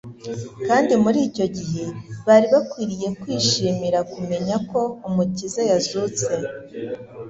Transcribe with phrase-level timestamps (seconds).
[0.67, 1.85] Kandi muri icyo gihe
[2.27, 6.31] bari bakwiriye kwishimira kumenya ko Umukiza yazutse!